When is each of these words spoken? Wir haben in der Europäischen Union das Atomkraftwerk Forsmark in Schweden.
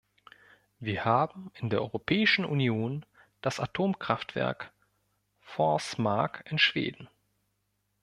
Wir 0.79 1.05
haben 1.05 1.51
in 1.53 1.69
der 1.69 1.81
Europäischen 1.81 2.43
Union 2.43 3.05
das 3.41 3.59
Atomkraftwerk 3.59 4.73
Forsmark 5.43 6.41
in 6.49 6.57
Schweden. 6.57 7.07